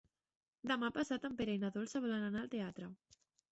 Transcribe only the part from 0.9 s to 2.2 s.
passat en Pere i na Dolça